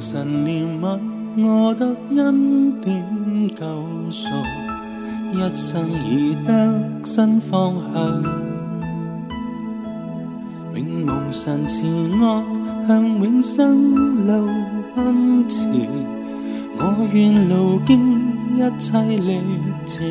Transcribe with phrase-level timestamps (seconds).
[0.00, 0.98] 神怜悯，
[1.46, 3.06] 我得恩典
[3.54, 3.66] 救
[4.10, 4.28] 赎，
[5.34, 8.22] 一生已得新方向。
[10.74, 14.48] 永无神慈爱，向永生路
[14.96, 15.66] 奔驰。
[16.78, 19.42] 我愿路经一切历
[19.84, 20.02] 程，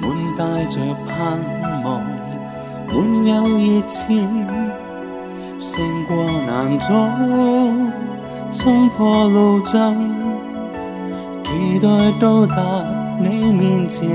[0.00, 1.38] 满带着盼
[1.84, 2.02] 望，
[2.88, 4.26] 满有热情。
[5.64, 6.92] 胜过难阻，
[8.50, 9.94] 冲破路障，
[11.44, 11.88] 期待
[12.18, 12.56] 到达
[13.20, 14.08] 你面前。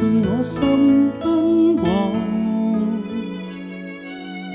[0.00, 1.84] 尽我心奔往，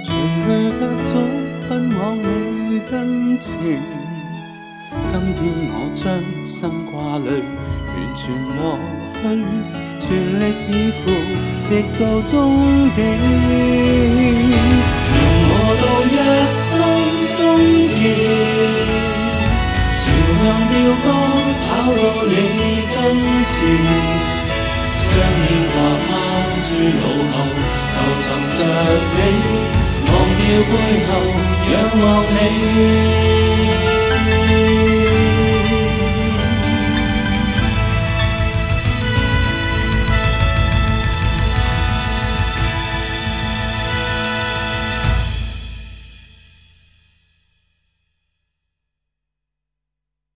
[0.04, 0.10] 全
[0.42, 0.50] 去
[0.80, 1.22] 隔阻，
[1.70, 3.54] 奔往你跟前。
[5.12, 5.40] 今天
[5.70, 6.02] 我将
[6.48, 6.58] 心
[6.90, 7.30] 挂虑
[7.94, 8.58] 完全抹
[9.22, 9.24] 去，
[10.00, 10.04] 全
[10.40, 11.14] 力以赴，
[11.68, 11.70] 直
[12.00, 12.34] 到终
[12.96, 13.06] 点。
[15.14, 15.16] 让
[15.52, 16.18] 我到一
[16.50, 16.74] 生
[17.38, 17.38] 终
[17.94, 18.02] 结，
[20.02, 20.04] 朝
[20.42, 20.74] 向标
[21.06, 21.08] 杆
[21.70, 22.04] 跑到
[22.34, 22.34] 你
[22.90, 22.98] 跟
[23.46, 23.54] 前。
[25.16, 25.76] 将年华
[26.06, 26.12] 抛
[26.60, 26.68] 诸
[27.00, 27.36] 脑后，
[28.20, 28.60] 求寻着
[29.16, 29.20] 你，
[30.08, 30.74] 忘掉背
[31.08, 31.10] 后，
[31.72, 32.04] 仰望
[32.34, 33.85] 你。